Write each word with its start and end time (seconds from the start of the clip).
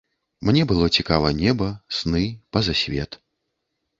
Мне 0.49 0.61
было 0.71 0.85
цікава 0.99 1.27
неба, 1.41 1.67
сны, 1.97 2.23
пазасвет. 2.57 3.11